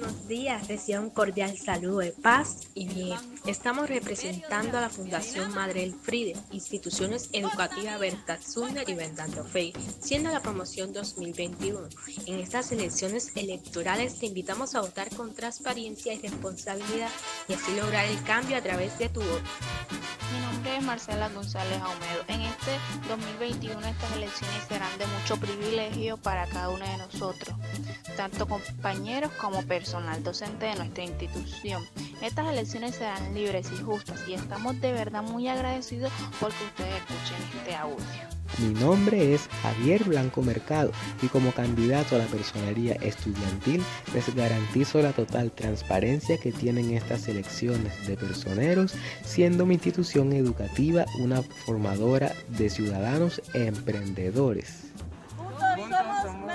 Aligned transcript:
buenos 0.00 0.26
días, 0.26 0.66
reciban 0.66 1.04
un 1.04 1.10
cordial 1.10 1.56
saludo 1.56 1.98
de 1.98 2.10
paz 2.10 2.62
y 2.74 2.88
bien. 2.88 3.16
Estamos 3.46 3.88
representando 3.88 4.76
a 4.76 4.80
la 4.80 4.90
Fundación 4.90 5.54
Madre 5.54 5.84
Elfride, 5.84 6.34
instituciones 6.50 7.28
educativas 7.32 8.00
Berta 8.00 8.36
Zunder 8.42 8.88
y 8.88 8.94
Vendando 8.94 9.44
Fe, 9.44 9.72
siendo 10.00 10.30
la 10.30 10.40
promoción 10.40 10.92
2021. 10.92 11.88
En 12.26 12.40
estas 12.40 12.72
elecciones 12.72 13.30
electorales 13.36 14.18
te 14.18 14.26
invitamos 14.26 14.74
a 14.74 14.80
votar 14.80 15.14
con 15.14 15.32
transparencia 15.32 16.12
y 16.12 16.18
responsabilidad 16.18 17.10
y 17.46 17.52
así 17.52 17.76
lograr 17.76 18.06
el 18.06 18.20
cambio 18.24 18.56
a 18.56 18.62
través 18.62 18.98
de 18.98 19.08
tu 19.10 19.20
voto. 19.20 19.44
Mi 20.32 20.40
nombre 20.40 20.76
es 20.76 20.82
Marcela 20.82 21.28
González 21.28 21.80
Aumedo. 21.80 22.24
En 22.28 22.40
este 22.40 22.78
2021 23.08 23.86
estas 23.86 24.12
elecciones 24.12 24.64
serán 24.68 24.98
de 24.98 25.06
mucho 25.06 25.36
privilegio 25.36 26.16
para 26.16 26.46
cada 26.46 26.70
uno 26.70 26.84
de 26.84 26.96
nosotros, 26.96 27.56
tanto 28.16 28.46
compañeros 28.46 29.30
como 29.40 29.62
personal 29.62 30.22
docente 30.22 30.66
de 30.66 30.76
nuestra 30.76 31.04
institución. 31.04 31.84
Estas 32.22 32.48
elecciones 32.48 32.96
serán 32.96 33.34
libres 33.34 33.70
y 33.72 33.82
justas 33.82 34.20
y 34.28 34.34
estamos 34.34 34.80
de 34.80 34.92
verdad 34.92 35.22
muy 35.22 35.48
agradecidos 35.48 36.12
porque 36.40 36.64
ustedes 36.64 36.96
escuchen 36.96 37.58
este 37.58 37.74
audio. 37.76 38.33
Mi 38.58 38.72
nombre 38.74 39.34
es 39.34 39.48
Javier 39.62 40.04
Blanco 40.04 40.42
Mercado 40.42 40.92
y 41.22 41.26
como 41.26 41.52
candidato 41.52 42.14
a 42.14 42.18
la 42.18 42.26
personería 42.26 42.94
estudiantil 42.94 43.82
les 44.12 44.34
garantizo 44.34 45.02
la 45.02 45.12
total 45.12 45.50
transparencia 45.50 46.38
que 46.38 46.52
tienen 46.52 46.92
estas 46.92 47.26
elecciones 47.26 48.06
de 48.06 48.16
personeros, 48.16 48.94
siendo 49.24 49.66
mi 49.66 49.74
institución 49.74 50.32
educativa 50.32 51.04
una 51.20 51.42
formadora 51.42 52.32
de 52.48 52.70
ciudadanos 52.70 53.42
emprendedores. 53.54 54.92
somos 56.22 56.52